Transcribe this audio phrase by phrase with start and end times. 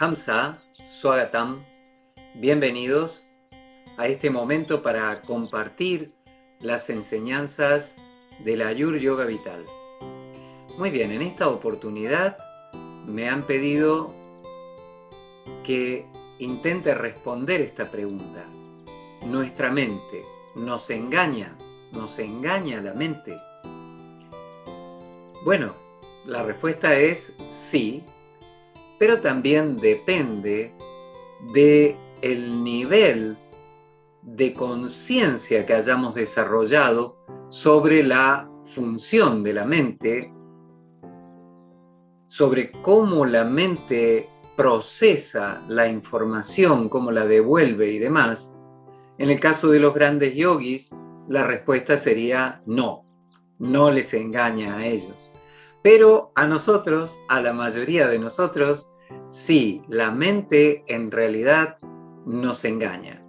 [0.00, 1.64] Hamza, Swagatam,
[2.36, 3.24] bienvenidos
[3.96, 6.14] a este momento para compartir
[6.60, 7.96] las enseñanzas
[8.44, 9.64] de la Ayur Yoga Vital.
[10.78, 12.38] Muy bien, en esta oportunidad
[13.06, 14.14] me han pedido
[15.64, 16.06] que
[16.38, 18.46] intente responder esta pregunta.
[19.26, 20.22] ¿Nuestra mente
[20.54, 21.58] nos engaña?
[21.90, 23.36] ¿Nos engaña la mente?
[25.44, 25.74] Bueno,
[26.24, 28.04] la respuesta es sí,
[28.98, 30.74] pero también depende
[31.52, 33.38] de el nivel
[34.22, 37.16] de conciencia que hayamos desarrollado
[37.48, 40.32] sobre la función de la mente,
[42.26, 48.56] sobre cómo la mente procesa la información, cómo la devuelve y demás.
[49.16, 50.90] En el caso de los grandes yogis,
[51.28, 53.04] la respuesta sería no,
[53.58, 55.30] no les engaña a ellos.
[55.82, 58.92] Pero a nosotros, a la mayoría de nosotros,
[59.30, 61.76] sí, la mente en realidad
[62.26, 63.24] nos engaña.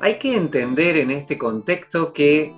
[0.00, 2.52] Hay que entender en este contexto que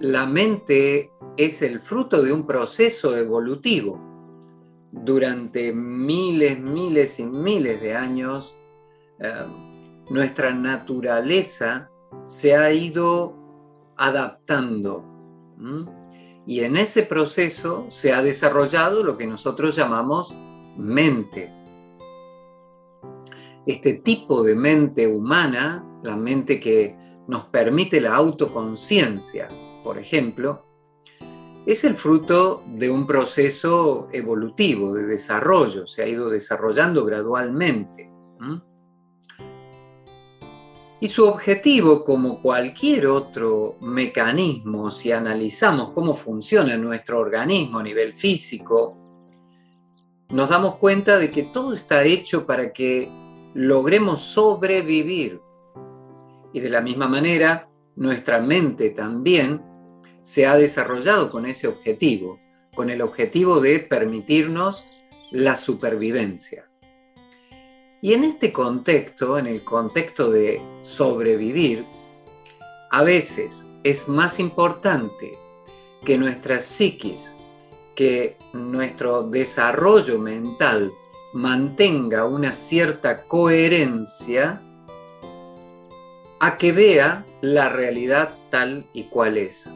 [0.00, 4.00] la mente es el fruto de un proceso evolutivo.
[4.90, 8.56] Durante miles, miles y miles de años,
[9.20, 9.32] eh,
[10.10, 11.90] nuestra naturaleza
[12.24, 13.34] se ha ido
[13.96, 15.04] adaptando
[16.48, 20.34] y en ese proceso se ha desarrollado lo que nosotros llamamos
[20.78, 21.52] mente.
[23.66, 26.96] Este tipo de mente humana, la mente que
[27.26, 29.48] nos permite la autoconciencia,
[29.84, 30.64] por ejemplo,
[31.66, 38.10] es el fruto de un proceso evolutivo, de desarrollo, se ha ido desarrollando gradualmente.
[41.00, 48.14] Y su objetivo, como cualquier otro mecanismo, si analizamos cómo funciona nuestro organismo a nivel
[48.14, 48.96] físico,
[50.30, 53.08] nos damos cuenta de que todo está hecho para que
[53.54, 55.40] logremos sobrevivir.
[56.52, 59.62] Y de la misma manera, nuestra mente también
[60.20, 62.40] se ha desarrollado con ese objetivo,
[62.74, 64.84] con el objetivo de permitirnos
[65.30, 66.67] la supervivencia.
[68.00, 71.84] Y en este contexto, en el contexto de sobrevivir,
[72.90, 75.36] a veces es más importante
[76.04, 77.34] que nuestra psiquis,
[77.96, 80.92] que nuestro desarrollo mental
[81.32, 84.62] mantenga una cierta coherencia
[86.40, 89.72] a que vea la realidad tal y cual es.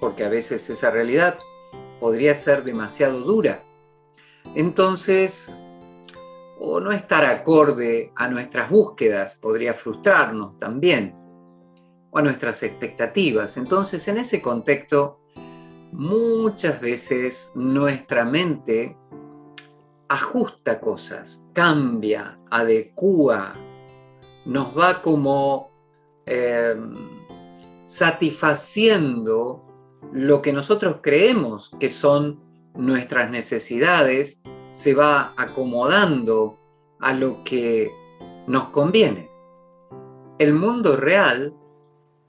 [0.00, 1.38] Porque a veces esa realidad
[1.98, 3.64] podría ser demasiado dura.
[4.54, 5.56] Entonces,
[6.64, 11.12] o no estar acorde a nuestras búsquedas, podría frustrarnos también,
[12.12, 13.56] o a nuestras expectativas.
[13.56, 15.18] Entonces, en ese contexto,
[15.90, 18.96] muchas veces nuestra mente
[20.06, 23.54] ajusta cosas, cambia, adecua,
[24.44, 25.68] nos va como
[26.26, 26.76] eh,
[27.84, 29.64] satisfaciendo
[30.12, 32.38] lo que nosotros creemos que son
[32.74, 36.58] nuestras necesidades se va acomodando
[37.00, 37.90] a lo que
[38.46, 39.30] nos conviene.
[40.38, 41.54] El mundo real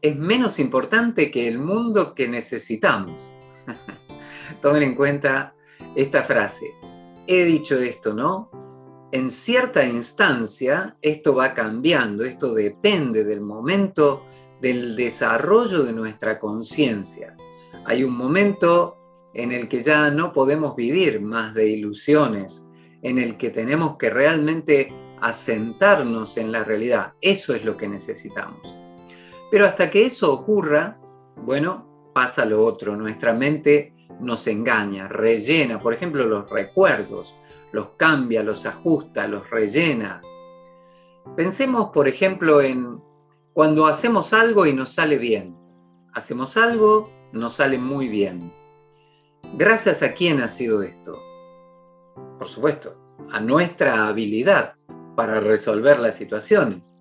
[0.02, 3.34] es menos importante que el mundo que necesitamos.
[4.62, 5.56] Tomen en cuenta
[5.96, 6.76] esta frase.
[7.26, 8.52] He dicho esto, ¿no?
[9.12, 14.26] En cierta instancia esto va cambiando, esto depende del momento
[14.60, 17.38] del desarrollo de nuestra conciencia.
[17.86, 18.98] Hay un momento
[19.34, 22.70] en el que ya no podemos vivir más de ilusiones,
[23.02, 27.14] en el que tenemos que realmente asentarnos en la realidad.
[27.22, 28.76] Eso es lo que necesitamos.
[29.50, 31.00] Pero hasta que eso ocurra,
[31.38, 32.96] bueno, pasa lo otro.
[32.96, 37.36] Nuestra mente nos engaña, rellena, por ejemplo, los recuerdos,
[37.72, 40.22] los cambia, los ajusta, los rellena.
[41.36, 43.02] Pensemos, por ejemplo, en
[43.54, 45.56] cuando hacemos algo y nos sale bien.
[46.14, 48.63] Hacemos algo, nos sale muy bien
[49.56, 51.24] ¿Gracias a quién ha sido esto?
[52.40, 52.98] Por supuesto,
[53.32, 54.74] a nuestra habilidad
[55.16, 56.92] para resolver las situaciones.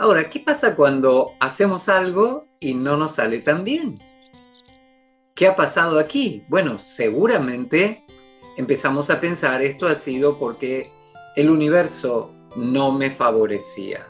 [0.00, 3.94] Ahora, ¿qué pasa cuando hacemos algo y no nos sale tan bien?
[5.36, 6.44] ¿Qué ha pasado aquí?
[6.48, 8.04] Bueno, seguramente
[8.56, 10.90] empezamos a pensar esto ha sido porque
[11.36, 14.08] el universo no me favorecía.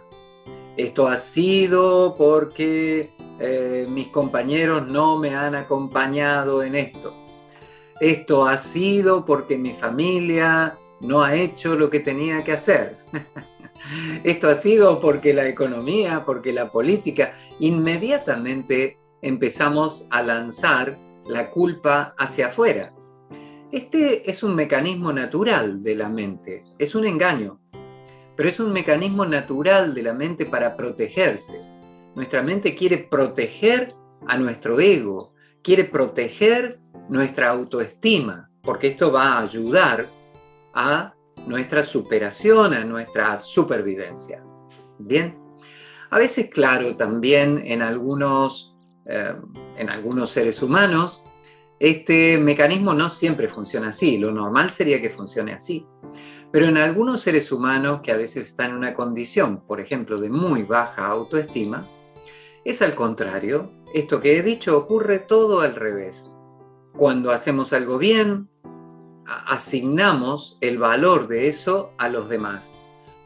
[0.78, 7.23] Esto ha sido porque eh, mis compañeros no me han acompañado en esto
[8.00, 12.98] esto ha sido porque mi familia no ha hecho lo que tenía que hacer.
[14.24, 22.14] esto ha sido porque la economía, porque la política, inmediatamente empezamos a lanzar la culpa
[22.18, 22.92] hacia afuera.
[23.72, 27.60] Este es un mecanismo natural de la mente, es un engaño,
[28.36, 31.60] pero es un mecanismo natural de la mente para protegerse.
[32.14, 33.94] Nuestra mente quiere proteger
[34.26, 35.32] a nuestro ego,
[35.62, 36.78] quiere proteger
[37.08, 40.10] nuestra autoestima, porque esto va a ayudar
[40.74, 41.14] a
[41.46, 44.42] nuestra superación, a nuestra supervivencia.
[44.98, 45.38] Bien,
[46.10, 49.34] a veces, claro, también en algunos, eh,
[49.76, 51.24] en algunos seres humanos,
[51.80, 55.86] este mecanismo no siempre funciona así, lo normal sería que funcione así.
[56.52, 60.30] Pero en algunos seres humanos que a veces están en una condición, por ejemplo, de
[60.30, 61.90] muy baja autoestima,
[62.64, 66.33] es al contrario, esto que he dicho ocurre todo al revés.
[66.96, 68.48] Cuando hacemos algo bien,
[69.26, 72.76] asignamos el valor de eso a los demás.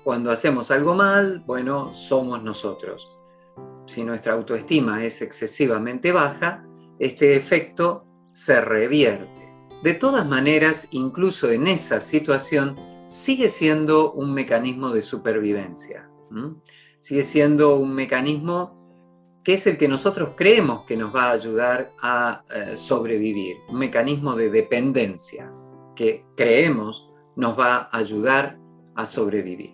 [0.05, 3.11] Cuando hacemos algo mal, bueno, somos nosotros.
[3.85, 6.65] Si nuestra autoestima es excesivamente baja,
[6.99, 9.53] este efecto se revierte.
[9.83, 12.77] De todas maneras, incluso en esa situación,
[13.07, 16.09] sigue siendo un mecanismo de supervivencia.
[16.99, 18.78] Sigue siendo un mecanismo
[19.49, 23.79] que es el que nosotros creemos que nos va a ayudar a eh, sobrevivir, un
[23.79, 25.51] mecanismo de dependencia
[25.97, 28.59] que creemos nos va a ayudar
[28.95, 29.73] a sobrevivir.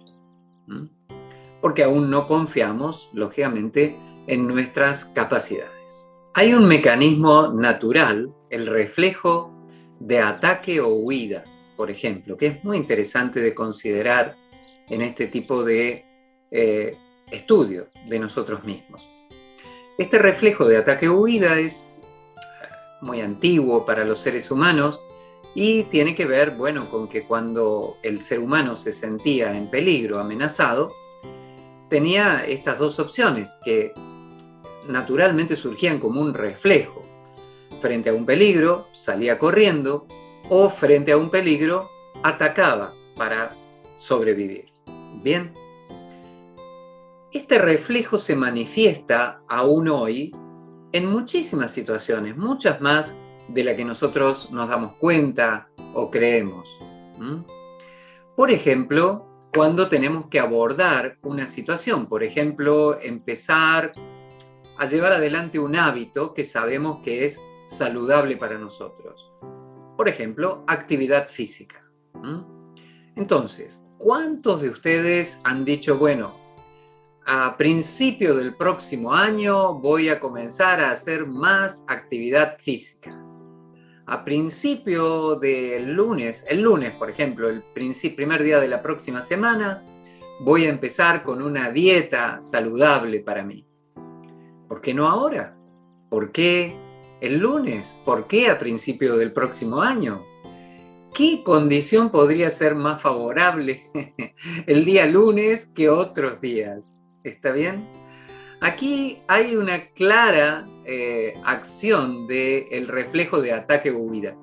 [1.61, 3.97] Porque aún no confiamos, lógicamente,
[4.29, 6.07] en nuestras capacidades.
[6.35, 9.53] Hay un mecanismo natural, el reflejo
[9.99, 11.43] de ataque o huida,
[11.77, 14.37] por ejemplo, que es muy interesante de considerar
[14.89, 16.05] en este tipo de
[16.53, 16.97] eh,
[17.29, 19.11] estudio de nosotros mismos.
[19.97, 21.93] Este reflejo de ataque-huida es
[23.01, 25.01] muy antiguo para los seres humanos
[25.55, 30.19] y tiene que ver, bueno, con que cuando el ser humano se sentía en peligro,
[30.19, 30.93] amenazado,
[31.89, 33.93] tenía estas dos opciones que
[34.89, 37.05] naturalmente surgían como un reflejo.
[37.81, 40.09] Frente a un peligro, salía corriendo
[40.49, 41.89] o frente a un peligro,
[42.25, 43.57] atacaba para
[43.97, 44.73] sobrevivir.
[45.23, 45.55] Bien,
[47.35, 50.33] este reflejo se manifiesta aún hoy
[50.93, 56.79] en muchísimas situaciones, muchas más de las que nosotros nos damos cuenta o creemos.
[58.37, 63.93] Por ejemplo, cuando tenemos que abordar una situación, por ejemplo, empezar
[64.79, 69.33] a llevar adelante un hábito que sabemos que es saludable para nosotros.
[69.97, 71.85] Por ejemplo, actividad física.
[73.17, 76.44] Entonces, ¿cuántos de ustedes han dicho, bueno,
[77.27, 83.19] a principio del próximo año voy a comenzar a hacer más actividad física.
[84.07, 89.83] A principio del lunes, el lunes por ejemplo, el primer día de la próxima semana,
[90.41, 93.67] voy a empezar con una dieta saludable para mí.
[94.69, 95.57] ¿Por qué no ahora?
[96.11, 96.77] ¿Por qué
[97.23, 97.99] el lunes?
[98.05, 100.23] ¿Por qué a principio del próximo año?
[101.15, 103.83] ¿Qué condición podría ser más favorable
[104.67, 106.94] el día lunes que otros días?
[107.25, 107.89] ¿Está bien?
[108.61, 114.37] Aquí hay una clara eh, acción del reflejo de ataque o huida.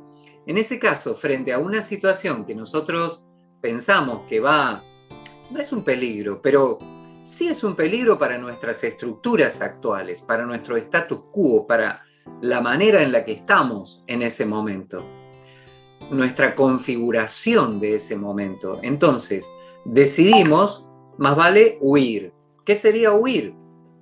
[0.48, 3.24] En ese caso, frente a una situación que nosotros
[3.62, 4.84] pensamos que va,
[5.52, 6.80] no es un peligro, pero
[7.22, 12.02] sí es un peligro para nuestras estructuras actuales, para nuestro status quo, para
[12.42, 15.06] la manera en la que estamos en ese momento,
[16.10, 18.80] nuestra configuración de ese momento.
[18.82, 19.52] Entonces,
[19.86, 20.88] decidimos,
[21.20, 22.34] más vale huir,
[22.72, 23.54] ¿Qué sería huir?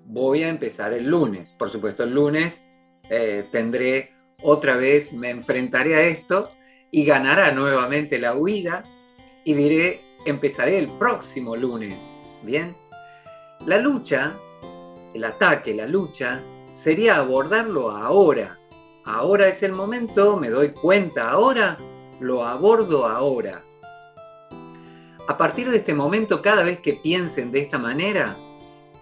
[0.05, 1.55] Voy a empezar el lunes.
[1.57, 2.67] Por supuesto, el lunes
[3.09, 6.49] eh, tendré otra vez, me enfrentaré a esto
[6.91, 8.83] y ganará nuevamente la huida
[9.43, 12.11] y diré, empezaré el próximo lunes.
[12.43, 12.77] Bien,
[13.65, 14.35] la lucha,
[15.15, 18.59] el ataque, la lucha, sería abordarlo ahora.
[19.03, 21.75] Ahora es el momento, me doy cuenta ahora,
[22.19, 23.63] lo abordo ahora.
[25.27, 28.38] A partir de este momento, cada vez que piensen de esta manera,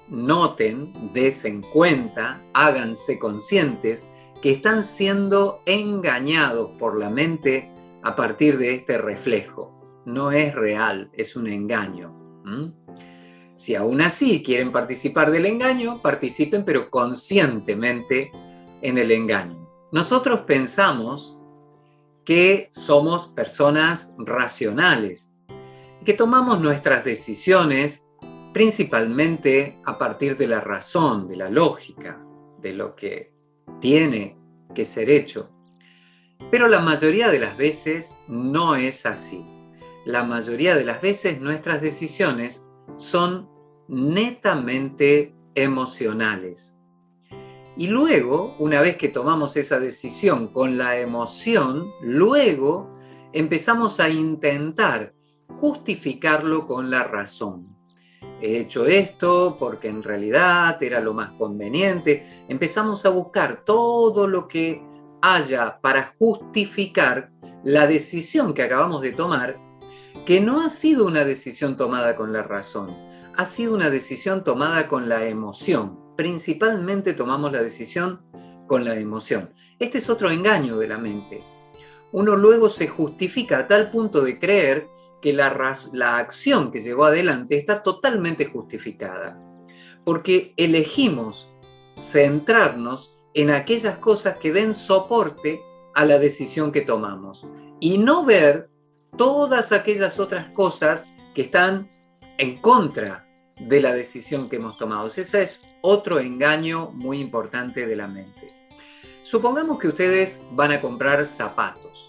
[0.09, 4.09] noten, desen cuenta, háganse conscientes
[4.41, 7.71] que están siendo engañados por la mente
[8.03, 10.03] a partir de este reflejo.
[10.05, 12.15] No es real, es un engaño.
[13.55, 18.31] Si aún así quieren participar del engaño, participen pero conscientemente
[18.81, 19.67] en el engaño.
[19.91, 21.41] Nosotros pensamos
[22.23, 25.35] que somos personas racionales,
[26.05, 28.06] que tomamos nuestras decisiones
[28.57, 32.19] principalmente a partir de la razón, de la lógica,
[32.59, 33.31] de lo que
[33.79, 34.35] tiene
[34.73, 35.51] que ser hecho.
[36.49, 39.45] Pero la mayoría de las veces no es así.
[40.05, 43.47] La mayoría de las veces nuestras decisiones son
[43.87, 46.79] netamente emocionales.
[47.75, 52.91] Y luego, una vez que tomamos esa decisión con la emoción, luego
[53.33, 55.13] empezamos a intentar
[55.59, 57.76] justificarlo con la razón.
[58.41, 62.45] He hecho esto porque en realidad era lo más conveniente.
[62.47, 64.83] Empezamos a buscar todo lo que
[65.21, 67.31] haya para justificar
[67.63, 69.59] la decisión que acabamos de tomar,
[70.25, 72.95] que no ha sido una decisión tomada con la razón,
[73.35, 75.99] ha sido una decisión tomada con la emoción.
[76.15, 78.21] Principalmente tomamos la decisión
[78.67, 79.53] con la emoción.
[79.79, 81.43] Este es otro engaño de la mente.
[82.11, 84.87] Uno luego se justifica a tal punto de creer
[85.21, 85.47] que la,
[86.17, 89.39] acción que llevó adelante está totalmente justificada,
[90.03, 91.49] porque elegimos
[91.99, 95.61] centrarnos en aquellas cosas que den soporte
[95.95, 97.45] a la decisión que tomamos
[97.79, 98.69] y no ver
[99.17, 101.89] todas aquellas otras cosas que están
[102.37, 103.27] en contra
[103.59, 105.07] de la decisión que hemos tomado.
[105.07, 108.53] Ese es otro engaño muy importante de la mente.
[109.23, 112.07] Supongamos que ustedes van a comprar zapatos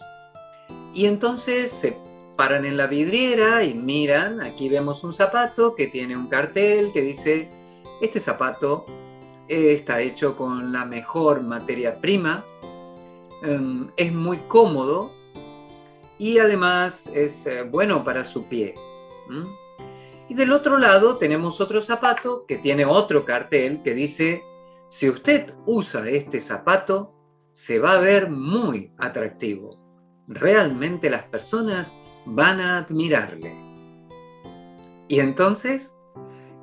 [0.94, 1.96] y entonces se
[2.38, 7.00] paran en la vidriera y miran, aquí vemos un zapato que tiene un cartel que
[7.00, 7.50] dice,
[8.00, 8.87] este zapato
[9.49, 12.45] está hecho con la mejor materia prima,
[13.42, 15.11] em, es muy cómodo
[16.16, 18.76] y además es eh, bueno para su pie.
[20.28, 24.45] Y del otro lado tenemos otro zapato que tiene otro cartel que dice,
[24.87, 27.12] si usted usa este zapato,
[27.50, 29.76] se va a ver muy atractivo.
[30.28, 31.97] Realmente las personas
[32.28, 33.52] van a admirarle.
[35.08, 35.99] Y entonces,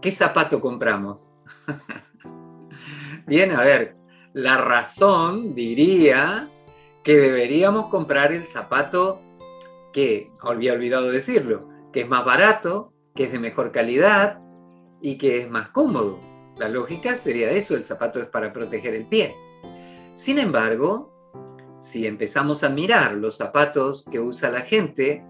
[0.02, 1.32] ¿qué zapato compramos?
[3.28, 3.96] Bien, a ver,
[4.34, 6.50] la razón diría
[7.04, 9.22] que deberíamos comprar el zapato
[9.92, 14.40] que, había olvidado decirlo, que es más barato, que es de mejor calidad
[15.02, 16.20] y que es más cómodo.
[16.58, 19.36] La lógica sería eso, el zapato es para proteger el pie.
[20.14, 21.12] Sin embargo,
[21.78, 25.26] si empezamos a mirar los zapatos que usa la gente,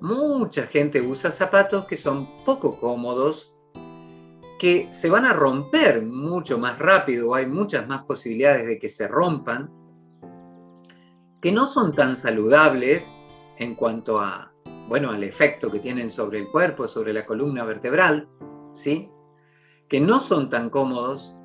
[0.00, 3.54] mucha gente usa zapatos que son poco cómodos,
[4.58, 9.06] que se van a romper mucho más rápido, hay muchas más posibilidades de que se
[9.08, 9.70] rompan,
[11.40, 13.16] que no son tan saludables
[13.58, 14.52] en cuanto a,
[14.88, 18.28] bueno, al efecto que tienen sobre el cuerpo, sobre la columna vertebral,
[18.72, 19.10] ¿sí?
[19.88, 21.36] Que no son tan cómodos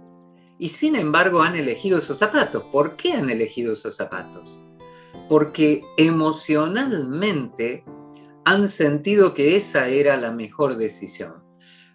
[0.57, 2.63] y sin embargo han elegido esos zapatos.
[2.71, 4.59] ¿Por qué han elegido esos zapatos?
[5.29, 7.85] Porque emocionalmente
[8.45, 11.43] han sentido que esa era la mejor decisión.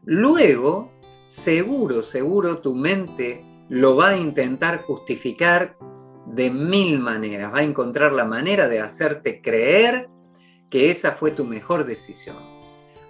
[0.04, 0.92] Luego,
[1.26, 5.76] seguro, seguro tu mente lo va a intentar justificar
[6.26, 10.08] de mil maneras, va a encontrar la manera de hacerte creer
[10.70, 12.36] que esa fue tu mejor decisión.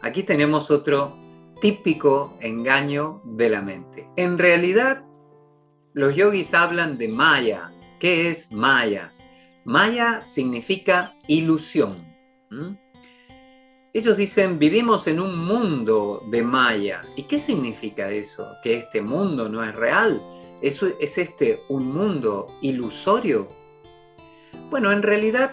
[0.02, 1.16] Aquí tenemos otro
[1.60, 4.08] típico engaño de la mente.
[4.16, 5.04] En realidad,
[5.92, 7.72] los yogis hablan de Maya.
[7.98, 9.12] ¿Qué es Maya?
[9.64, 12.06] Maya significa ilusión.
[13.98, 17.02] Ellos dicen, vivimos en un mundo de Maya.
[17.16, 18.46] ¿Y qué significa eso?
[18.62, 20.22] ¿Que este mundo no es real?
[20.62, 23.48] ¿Es, es este un mundo ilusorio?
[24.70, 25.52] Bueno, en realidad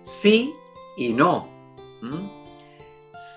[0.00, 0.54] sí
[0.96, 1.48] y no.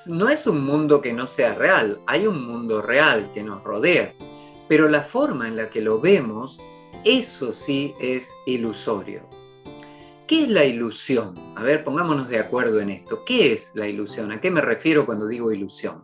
[0.06, 4.14] No es un mundo que no sea real, hay un mundo real que nos rodea,
[4.68, 6.62] pero la forma en la que lo vemos,
[7.04, 9.28] eso sí es ilusorio.
[10.28, 11.36] ¿Qué es la ilusión?
[11.56, 13.24] A ver, pongámonos de acuerdo en esto.
[13.24, 14.32] ¿Qué es la ilusión?
[14.32, 16.04] ¿A qué me refiero cuando digo ilusión?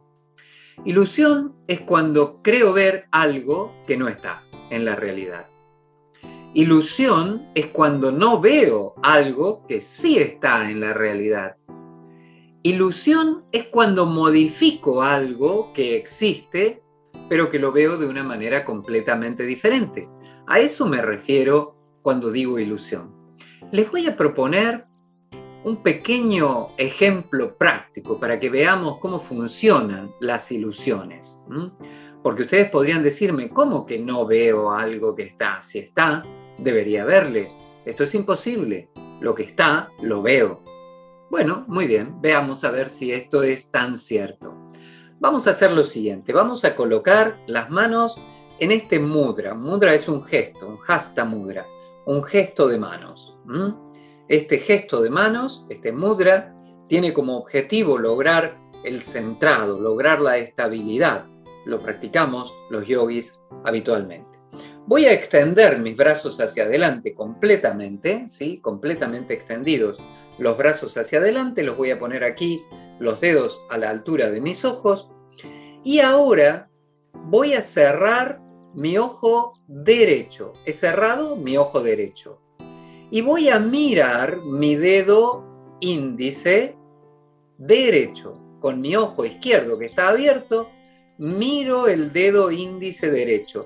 [0.85, 5.47] Ilusión es cuando creo ver algo que no está en la realidad.
[6.53, 11.57] Ilusión es cuando no veo algo que sí está en la realidad.
[12.61, 16.83] Ilusión es cuando modifico algo que existe,
[17.27, 20.07] pero que lo veo de una manera completamente diferente.
[20.45, 23.20] A eso me refiero cuando digo ilusión
[23.71, 24.85] les voy a proponer
[25.63, 31.39] un pequeño ejemplo práctico para que veamos cómo funcionan las ilusiones.
[32.23, 35.61] Porque ustedes podrían decirme, ¿cómo que no veo algo que está?
[35.61, 36.23] Si está,
[36.57, 37.51] debería verle.
[37.85, 38.89] Esto es imposible.
[39.19, 40.63] Lo que está, lo veo.
[41.29, 44.71] Bueno, muy bien, veamos a ver si esto es tan cierto.
[45.19, 48.19] Vamos a hacer lo siguiente, vamos a colocar las manos
[48.59, 49.53] en este mudra.
[49.53, 51.65] Mudra es un gesto, un hasta mudra
[52.05, 53.37] un gesto de manos.
[54.27, 56.55] Este gesto de manos, este mudra,
[56.87, 61.25] tiene como objetivo lograr el centrado, lograr la estabilidad.
[61.65, 64.39] Lo practicamos los yogis habitualmente.
[64.87, 68.59] Voy a extender mis brazos hacia adelante completamente, ¿sí?
[68.59, 69.99] completamente extendidos.
[70.39, 72.63] Los brazos hacia adelante, los voy a poner aquí,
[72.99, 75.11] los dedos a la altura de mis ojos.
[75.83, 76.69] Y ahora
[77.13, 78.41] voy a cerrar
[78.73, 80.53] mi ojo derecho.
[80.65, 82.39] He cerrado mi ojo derecho.
[83.09, 85.43] Y voy a mirar mi dedo
[85.79, 86.75] índice
[87.57, 88.37] derecho.
[88.59, 90.69] Con mi ojo izquierdo que está abierto,
[91.17, 93.65] miro el dedo índice derecho.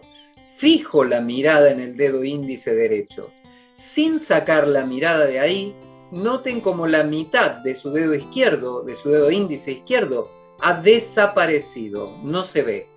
[0.58, 3.30] Fijo la mirada en el dedo índice derecho.
[3.74, 5.76] Sin sacar la mirada de ahí,
[6.12, 10.30] noten como la mitad de su dedo izquierdo, de su dedo índice izquierdo,
[10.62, 12.88] ha desaparecido, no se ve,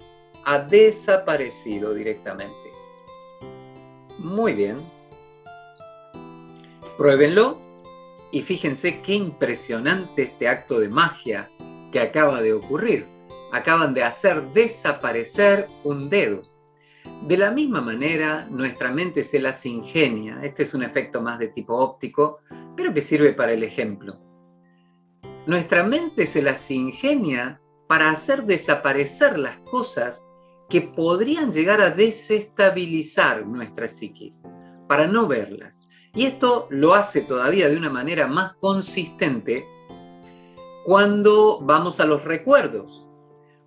[0.49, 2.73] ha desaparecido directamente.
[4.19, 4.91] Muy bien.
[6.97, 7.61] Pruébenlo
[8.33, 11.51] y fíjense qué impresionante este acto de magia
[11.93, 13.07] que acaba de ocurrir.
[13.53, 16.43] Acaban de hacer desaparecer un dedo.
[17.27, 20.41] De la misma manera, nuestra mente se las ingenia.
[20.43, 22.39] Este es un efecto más de tipo óptico,
[22.75, 24.19] pero que sirve para el ejemplo.
[25.47, 30.28] Nuestra mente se las ingenia para hacer desaparecer las cosas
[30.69, 34.43] que podrían llegar a desestabilizar nuestra psiquis,
[34.87, 35.87] para no verlas.
[36.15, 39.67] Y esto lo hace todavía de una manera más consistente
[40.85, 43.07] cuando vamos a los recuerdos.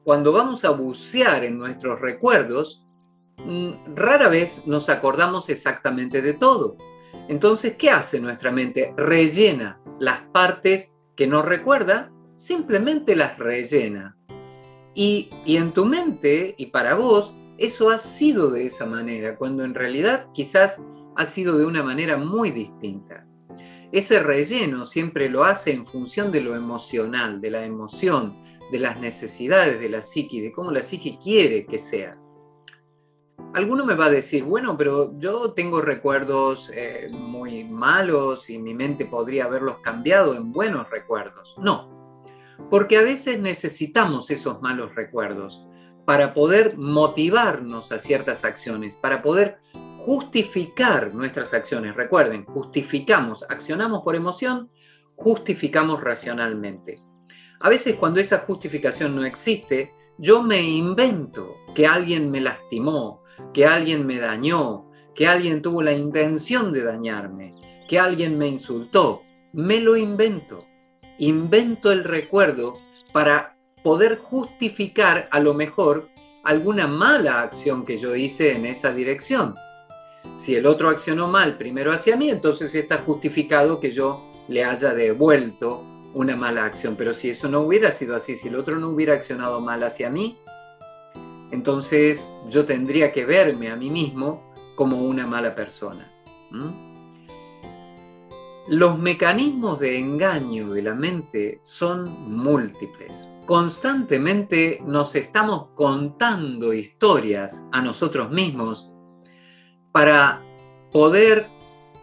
[0.04, 2.90] Cuando vamos a bucear en nuestros recuerdos,
[3.38, 6.78] mm, rara vez nos acordamos exactamente de todo.
[7.28, 8.94] Entonces, ¿qué hace nuestra mente?
[8.98, 14.18] Rellena las partes que no recuerda, simplemente las rellena.
[14.94, 19.74] Y, en tu mente y para vos, eso ha sido de esa manera, cuando en
[19.74, 20.82] realidad quizás
[21.16, 23.28] ha sido de una manera muy distinta.
[23.92, 29.00] Ese relleno siempre lo hace en función de lo emocional, de la emoción, de las
[29.00, 32.18] necesidades de la psique, de cómo la psique quiere que sea.
[33.54, 38.74] Alguno me va a decir, bueno, pero yo tengo recuerdos eh, muy malos y mi
[38.74, 41.56] mente podría haberlos cambiado en buenos recuerdos.
[41.58, 41.91] No,
[42.70, 45.66] porque a veces necesitamos esos malos recuerdos
[46.06, 49.60] para poder motivarnos a ciertas acciones, para poder
[50.00, 51.96] justificar nuestras acciones.
[51.96, 54.70] Recuerden, justificamos, accionamos por emoción,
[55.16, 57.00] justificamos racionalmente.
[57.60, 63.22] A veces cuando esa justificación no existe, yo me invento que alguien me lastimó,
[63.54, 67.54] que alguien me dañó, que alguien tuvo la intención de dañarme,
[67.88, 69.24] que alguien me insultó.
[69.54, 70.66] Me lo invento.
[71.18, 72.76] Invento el recuerdo
[73.12, 76.10] para poder justificar a lo mejor
[76.44, 79.56] alguna mala acción que yo hice en esa dirección.
[80.36, 84.94] Si el otro accionó mal primero hacia mí, entonces está justificado que yo le haya
[84.94, 86.96] devuelto una mala acción.
[86.96, 90.10] Pero si eso no hubiera sido así, si el otro no hubiera accionado mal hacia
[90.10, 90.38] mí,
[91.52, 96.12] entonces yo tendría que verme a mí mismo como una mala persona.
[98.68, 103.34] Los mecanismos de engaño de la mente son múltiples.
[103.48, 108.92] Constantemente nos estamos contando historias a nosotros mismos
[109.92, 110.44] para
[110.92, 111.48] poder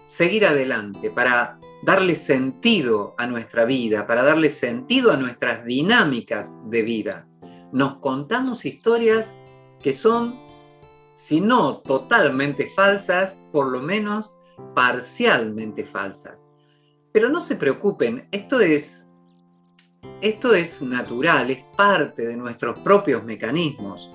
[0.04, 6.82] seguir adelante, para darle sentido a nuestra vida, para darle sentido a nuestras dinámicas de
[6.82, 7.28] vida.
[7.72, 9.40] Nos contamos historias
[9.80, 10.36] que son,
[11.12, 14.34] si no totalmente falsas, por lo menos
[14.74, 16.47] parcialmente falsas.
[17.12, 19.08] Pero no se preocupen, esto es,
[20.20, 24.10] esto es natural, es parte de nuestros propios mecanismos.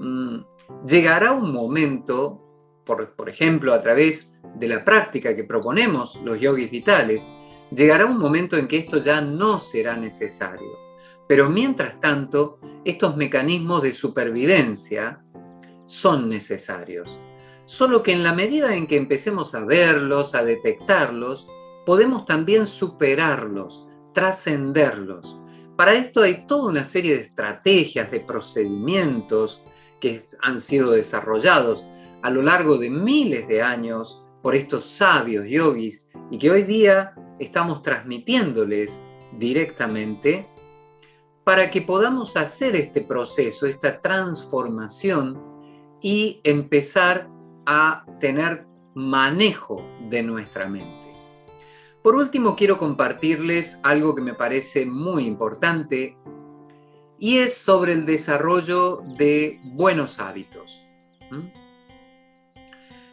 [0.00, 0.38] Mm,
[0.86, 2.44] llegará un momento
[3.16, 7.26] por, ejemplo, a través de la práctica que proponemos los yogis vitales,
[7.70, 10.78] llegará un momento en que esto ya no será necesario.
[11.28, 15.22] Pero mientras tanto, estos mecanismos de supervivencia
[15.84, 17.20] son necesarios.
[17.66, 21.46] Solo que en la medida en que empecemos a verlos, a detectarlos,
[21.88, 25.40] podemos también superarlos, trascenderlos.
[25.74, 29.62] Para esto hay toda una serie de estrategias, de procedimientos
[29.98, 31.82] que han sido desarrollados
[32.22, 37.14] a lo largo de miles de años por estos sabios yogis y que hoy día
[37.38, 39.02] estamos transmitiéndoles
[39.38, 40.46] directamente
[41.42, 45.42] para que podamos hacer este proceso, esta transformación
[46.02, 47.30] y empezar
[47.64, 51.07] a tener manejo de nuestra mente.
[52.02, 56.16] Por último, quiero compartirles algo que me parece muy importante
[57.18, 60.84] y es sobre el desarrollo de buenos hábitos.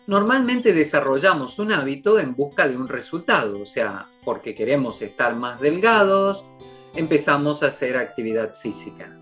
[0.07, 5.59] Normalmente desarrollamos un hábito en busca de un resultado, o sea, porque queremos estar más
[5.59, 6.45] delgados,
[6.93, 9.17] empezamos a hacer actividad física.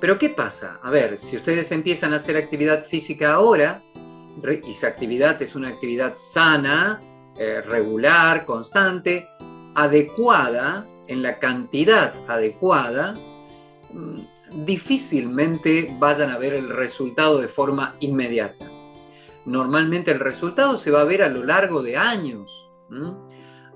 [0.00, 0.78] Pero ¿qué pasa?
[0.82, 3.82] A ver, si ustedes empiezan a hacer actividad física ahora,
[4.64, 7.02] y esa actividad es una actividad sana,
[7.40, 9.28] eh, regular, constante,
[9.74, 13.14] adecuada, en la cantidad adecuada,
[13.92, 18.70] mm, difícilmente vayan a ver el resultado de forma inmediata
[19.44, 22.66] normalmente el resultado se va a ver a lo largo de años.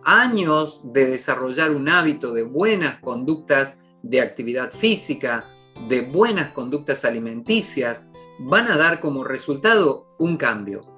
[0.06, 5.48] años de desarrollar un hábito de buenas conductas de actividad física,
[5.88, 8.06] de buenas conductas alimenticias,
[8.38, 10.93] van a dar como resultado un cambio.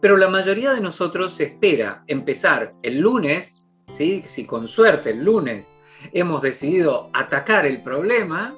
[0.00, 4.22] Pero la mayoría de nosotros espera empezar el lunes, ¿sí?
[4.26, 5.70] si con suerte el lunes
[6.12, 8.56] hemos decidido atacar el problema,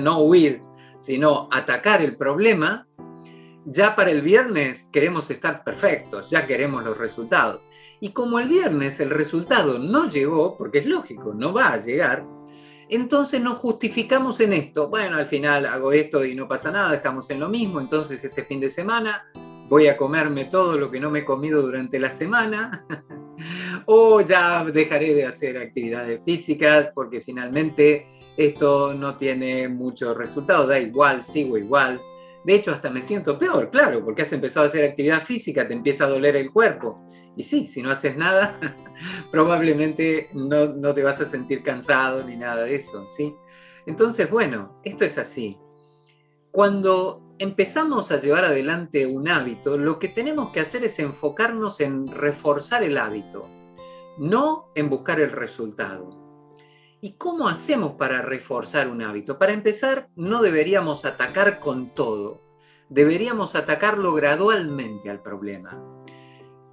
[0.00, 0.62] no huir,
[0.98, 2.88] sino atacar el problema,
[3.64, 7.62] ya para el viernes queremos estar perfectos, ya queremos los resultados.
[8.00, 12.26] Y como el viernes el resultado no llegó, porque es lógico, no va a llegar,
[12.88, 14.88] entonces nos justificamos en esto.
[14.88, 18.44] Bueno, al final hago esto y no pasa nada, estamos en lo mismo, entonces este
[18.44, 19.30] fin de semana
[19.70, 22.84] voy a comerme todo lo que no me he comido durante la semana.
[23.86, 28.06] o ya dejaré de hacer actividades físicas porque finalmente
[28.36, 32.00] esto no tiene mucho resultado, da igual, sigo igual.
[32.44, 35.74] De hecho, hasta me siento peor, claro, porque has empezado a hacer actividad física, te
[35.74, 37.06] empieza a doler el cuerpo.
[37.36, 38.58] Y sí, si no haces nada,
[39.30, 43.36] probablemente no, no, te vas a sentir cansado ni nada de eso, ¿sí?
[43.86, 45.56] Entonces, bueno, esto es así.
[46.50, 52.06] Cuando empezamos a llevar adelante un hábito, lo que tenemos que hacer es enfocarnos en
[52.06, 53.48] reforzar el hábito,
[54.18, 56.20] no en buscar el resultado.
[57.00, 59.38] ¿Y cómo hacemos para reforzar un hábito?
[59.38, 62.42] Para empezar, no deberíamos atacar con todo,
[62.90, 65.82] deberíamos atacarlo gradualmente al problema.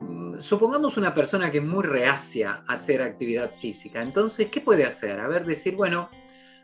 [0.02, 4.84] Mm, supongamos una persona que es muy reacia a hacer actividad física, entonces, ¿qué puede
[4.84, 5.22] hacer?
[5.22, 6.10] A ver, decir, bueno,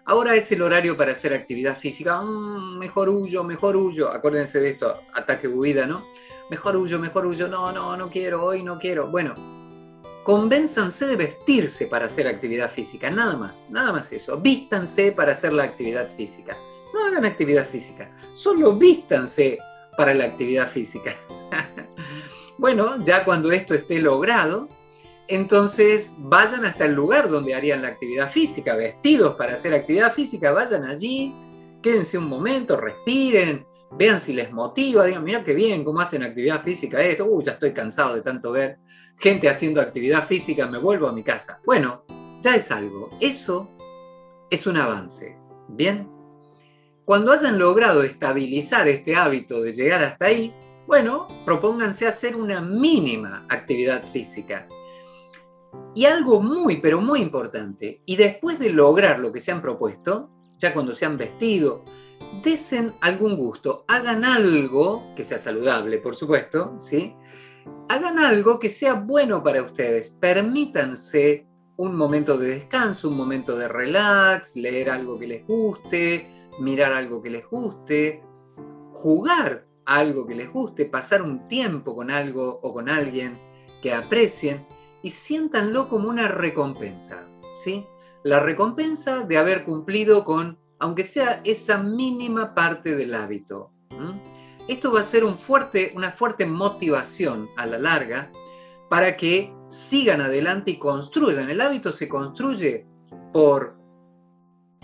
[0.06, 4.70] ahora es el horario para hacer actividad física, mm, mejor huyo, mejor huyo, acuérdense de
[4.70, 6.06] esto, ataque huida, ¿no?
[6.50, 9.08] Mejor huyo, mejor huyo, no, no, no quiero, hoy no quiero.
[9.08, 9.36] Bueno,
[10.24, 14.38] convénzanse de vestirse para hacer actividad física, nada más, nada más eso.
[14.38, 16.58] Vístanse para hacer la actividad física.
[16.94, 19.58] No hagan actividad física, solo vístanse
[19.98, 21.16] para la actividad física.
[22.58, 24.70] bueno, ya cuando esto esté logrado,
[25.28, 30.52] entonces vayan hasta el lugar donde harían la actividad física, vestidos para hacer actividad física,
[30.52, 31.34] vayan allí,
[31.82, 36.64] quédense un momento, respiren, vean si les motiva, digan, mira qué bien, cómo hacen actividad
[36.64, 38.80] física esto, uy, ya estoy cansado de tanto ver
[39.18, 41.62] gente haciendo actividad física, me vuelvo a mi casa.
[41.66, 42.04] Bueno,
[42.42, 43.10] ya es algo.
[43.22, 43.70] Eso
[44.50, 45.38] es un avance.
[45.70, 46.10] Bien.
[47.06, 50.54] Cuando hayan logrado estabilizar este hábito de llegar hasta ahí,
[50.88, 54.68] bueno, propónganse hacer una mínima actividad física.
[55.96, 60.30] Y algo muy, pero muy importante, y después de lograr lo que se han propuesto,
[60.58, 61.86] ya cuando se han vestido,
[62.44, 67.16] desen algún gusto, hagan algo que sea saludable, por supuesto, ¿sí?
[67.90, 70.12] hagan algo que sea bueno para ustedes.
[70.12, 76.94] Permítanse un momento de descanso, un momento de relax, leer algo que les guste, mirar
[76.94, 78.24] algo que les guste,
[78.94, 83.40] jugar algo que les guste, pasar un tiempo con algo o con alguien
[83.82, 84.66] que aprecien
[85.04, 87.86] y siéntanlo como una recompensa, ¿sí?
[88.24, 93.70] La recompensa de haber cumplido con, aunque sea esa mínima parte del hábito
[94.68, 98.32] esto va a ser un fuerte, una fuerte motivación a la larga
[98.90, 101.50] para que sigan adelante y construyan.
[101.50, 102.86] El hábito se construye
[103.34, 103.76] por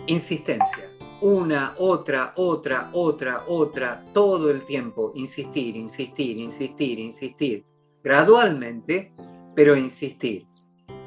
[0.07, 0.91] insistencia.
[1.21, 5.11] Una, otra, otra, otra, otra, todo el tiempo.
[5.15, 7.65] Insistir, insistir, insistir, insistir.
[8.03, 9.13] Gradualmente,
[9.55, 10.47] pero insistir.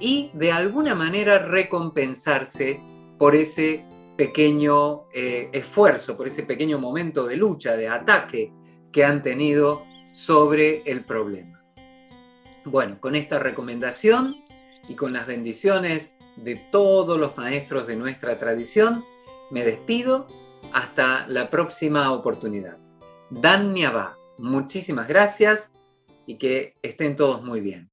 [0.01, 2.81] Y de alguna manera recompensarse
[3.19, 3.85] por ese
[4.17, 8.53] pequeño eh, esfuerzo, por ese pequeño momento de lucha, de ataque,
[8.93, 11.65] que han tenido sobre el problema.
[12.65, 14.43] Bueno, con esta recomendación
[14.89, 19.05] y con las bendiciones de todos los maestros de nuestra tradición,
[19.51, 20.29] me despido
[20.73, 22.79] hasta la próxima oportunidad.
[23.31, 25.77] Dan Niabá, muchísimas gracias
[26.27, 27.92] y que estén todos muy bien.